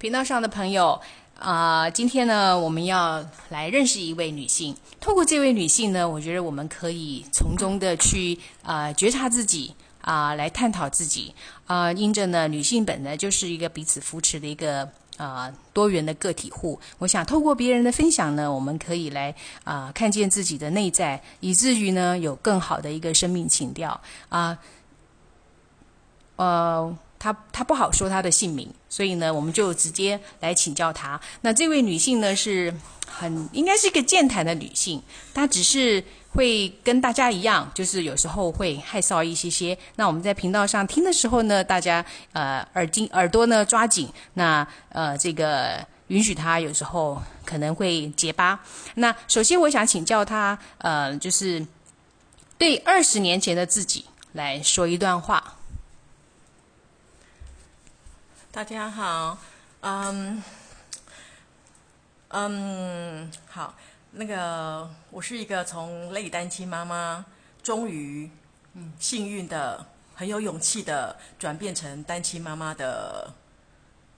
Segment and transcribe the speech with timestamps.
[0.00, 0.98] 频道上的朋友
[1.38, 4.74] 啊、今天呢，我们要来认识一位女性。
[4.98, 11.34] 透过这位女性呢，我觉得我们可以从中的去啊、觉察自己啊、来探讨自己
[11.66, 14.88] 啊、因着呢，女性本来就是一个彼此扶持的一个。
[15.18, 24.56] 啊，多元的个体户，我想透过别人的分享呢，我们可以来啊、看见自己的内在，以至于呢有更好的一个生命情调啊。
[26.36, 31.20] 呃，他他不好说他的姓名，所以呢，我们就直接来请教他。
[31.42, 32.74] 那这位女性呢，是
[33.06, 35.02] 很应该是一个健谈的女性，
[35.34, 39.76] 她只是会跟大家一样，就是有时候会害臊一些些。
[39.96, 42.02] 那我们在频道上听的时候呢，大家
[42.32, 48.58] 呃耳睛耳朵呢抓紧，那呃这个允许她有时候可能会结巴。
[48.94, 51.66] 那首先我想请教她，呃，就是
[52.56, 55.56] 对二十年前的自己来说一段话。
[58.52, 59.38] 大家好，
[59.80, 60.42] 嗯，
[62.30, 63.76] 嗯，好，
[64.10, 67.24] 那个我是一个从类单亲妈妈，
[67.62, 68.28] 终于，
[68.74, 73.32] 嗯，幸运的、很有勇气的转变成单亲妈妈的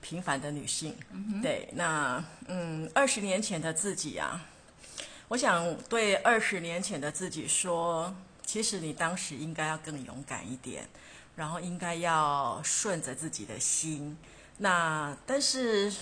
[0.00, 0.96] 平凡的女性。
[1.42, 4.40] 对，那嗯，二十年前的自己啊，
[5.26, 8.14] 我想对二十年前的自己说，
[8.46, 10.88] 其实你当时应该要更勇敢一点。
[11.36, 14.16] 然后应该要顺着自己的心。
[14.58, 15.92] 那但是，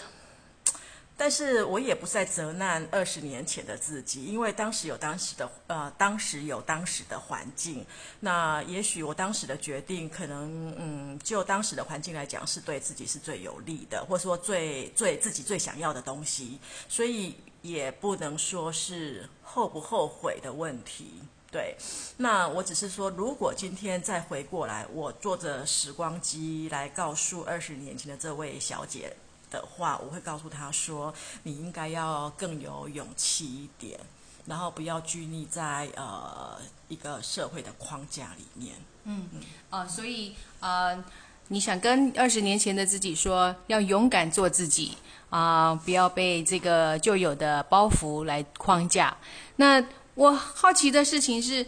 [1.17, 7.85] 但是我也不再责难二十年前的自己，因为当时有当时的呃，当时有当时的环境。
[8.21, 21.21] 那也许我当时的决定，可能嗯，就当时的环境来讲，是对自己是最有利的，或者说最最自己最想要的东西，所以也不能说是后不后悔的问题。
[21.51, 21.75] 对，
[22.19, 29.17] 那我只是说，如果今天再回过来，我坐着时光机来告诉二十年前的这位小姐
[29.51, 33.99] 的话，我会告诉她说，你应该要更有勇气一点，
[34.45, 36.59] 然后不要拘泥在呃
[36.89, 38.75] 一个社会的框架里面。
[39.05, 39.27] 嗯
[39.71, 41.03] 呃，所以呃，
[41.49, 44.99] 你想跟二十年前的自己说，要勇敢做自己
[45.31, 49.15] 啊、不要被这个旧有的包袱来框架。
[49.57, 49.83] 那
[50.19, 51.65] 我好奇的事情是，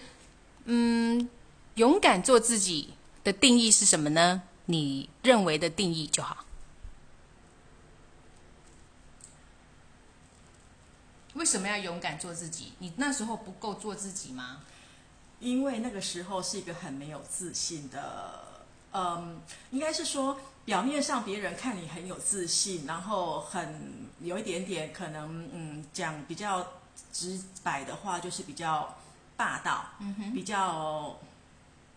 [0.64, 1.30] 嗯，
[1.76, 4.42] 勇敢做自己的定义是什么呢？
[4.66, 6.44] 你认为的定义就好。
[11.34, 12.72] 为什么要勇敢做自己？
[12.80, 14.62] 你那时候不够做自己吗？
[15.38, 19.40] 因为那个时候是一个很没有自信的，嗯，
[19.70, 26.66] 应该是说表面上别人看你很有自信，然后很有一点点可能，嗯，讲比较
[27.12, 28.96] 直白的话，就是比较
[29.36, 29.86] 霸道，
[30.34, 31.18] 比较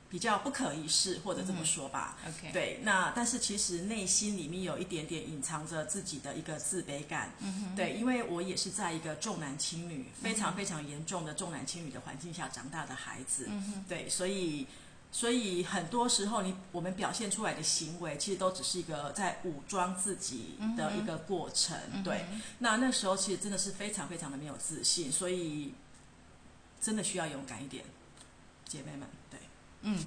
[0.09, 2.15] 比较不可一世，或者这么说吧。
[2.27, 7.31] OK，对，那但是其实内心里面有一点点隐藏着自己的一个自卑感。
[7.39, 13.47] 嗯、对，因为我也是在一个重男轻女、非常非常严重的重男轻女的环境下长大的孩子。
[13.49, 14.67] 嗯、对，所以
[15.13, 21.77] 所以很多时候你我们表现出来的行为，其实都只是一个在武装自己的一个过程。
[22.03, 22.25] 对，
[22.57, 25.75] 那那时候其实真的是非常非常的没有自信，所以
[26.81, 27.85] 真的需要勇敢一点，
[28.67, 29.07] 姐妹们。
[29.29, 29.39] 对。
[29.85, 29.99] 嗯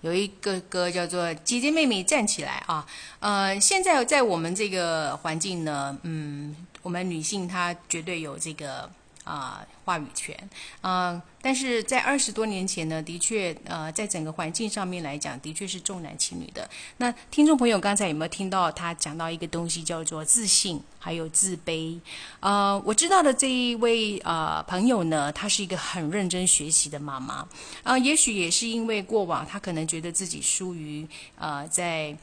[0.00, 2.86] 有一个歌叫做《姐姐妹妹站起来》啊，
[3.20, 8.90] 呃，现在在我们这个环境呢，嗯，我们女性她绝对有这个
[9.24, 10.36] 啊、话语权，
[10.82, 16.68] 啊，但是在二十多年前呢，的确，呃，在整个环境上面来讲，的确是重男轻女的。
[16.98, 21.98] 那听众朋友刚才有没有听到他讲到一个东西叫做自信，还有自卑？
[22.40, 27.48] 呃，我知道的这一位呃朋友呢，她是一个很认真学习的妈妈，
[27.82, 31.06] 啊、也许也是因为过往她可能觉得自己疏于
[31.38, 32.16] 呃在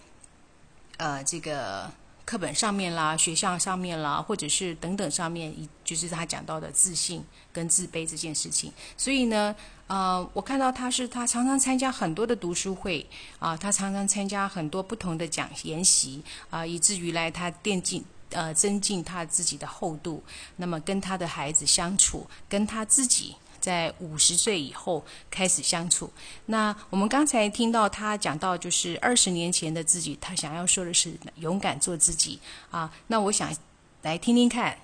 [0.98, 1.92] 呃这个
[2.26, 8.72] 课本上面啦、学校上面啦，或者是等等上面，就是他讲到的自信跟自卑这件事情。
[8.98, 9.56] 所以呢，
[9.88, 13.06] 呃，我看到他是他常常参加很多的读书会
[13.40, 18.04] 啊、他常常参加很多不同的讲研习啊、以至于来他电竞。
[18.34, 20.24] 呃，增进他自己的厚度，
[20.56, 26.12] 那么跟他的孩子相处，跟他自己在五十岁以后开始相处。
[26.48, 32.42] 那我们刚才听到他讲到，就是二十年前的自己，他想要说的是勇敢做自己
[32.72, 32.92] 啊。
[33.08, 33.56] 那我想
[34.02, 34.78] 来听听看，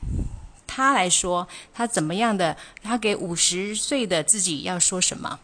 [0.65, 5.39] 他来说他怎么样的，他给五十岁的自己要说什么？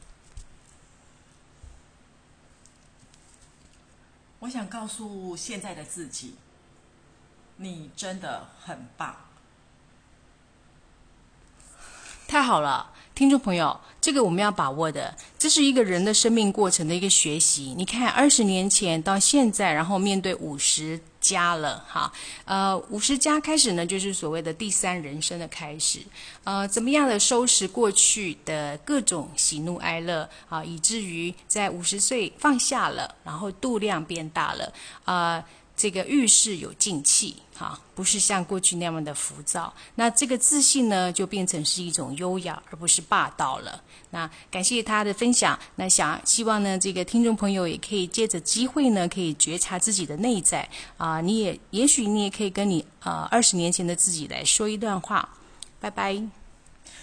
[4.39, 6.35] 我想告诉现在的自己，
[7.56, 9.15] 你真的很棒。
[12.33, 17.75] 太好了，听众朋友，这个我们要把握的，这是一个人的生命过程的一个学习。
[17.77, 22.12] 你看，二十年前到现在，然后面对五十加了哈，
[22.45, 26.00] 呃，五十加开始呢，就是所谓的第三人生的开始，
[26.44, 34.74] 呃，怎么样的收拾过去的各种喜怒哀乐啊，以至于在五十岁放下了，然后度量变大了，
[35.06, 35.45] 啊。
[35.75, 39.74] 这个遇事有静气，哈，不是像过去那样的浮躁。
[39.96, 43.81] 那这个自信呢，就变成是一种优雅，而不是霸道了。
[44.12, 45.58] 那感谢他的分享。
[45.75, 51.20] 那想希望呢，这个听众朋友也可以借着机会呢，可以觉察自己的内在啊。
[51.20, 55.28] 你也也许你也可以跟你呃二十年前的自己来说一段话。
[55.80, 56.43] 拜拜。